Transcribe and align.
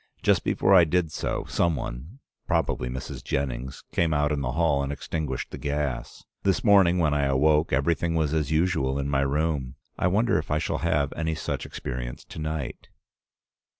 Just 0.23 0.43
before 0.43 0.73
I 0.73 0.83
did 0.83 1.11
so, 1.11 1.45
some 1.47 1.75
one, 1.75 2.17
probably 2.47 2.89
Mrs. 2.89 3.23
Jennings, 3.23 3.83
came 3.91 4.15
out 4.15 4.31
in 4.31 4.41
the 4.41 4.53
hall 4.53 4.81
and 4.81 4.91
extinguished 4.91 5.51
the 5.51 5.59
gas. 5.59 6.23
This 6.41 6.63
morning 6.63 6.97
when 6.97 7.13
I 7.13 7.25
awoke 7.25 7.71
everything 7.71 8.15
was 8.15 8.33
as 8.33 8.49
usual 8.49 8.97
in 8.97 9.07
my 9.09 9.21
room. 9.21 9.75
I 9.99 10.07
wonder 10.07 10.39
if 10.39 10.49
I 10.49 10.57
shall 10.57 10.79
have 10.79 11.13
any 11.13 11.35
such 11.35 11.67
experience 11.67 12.23
to 12.23 12.39
night. 12.39 12.89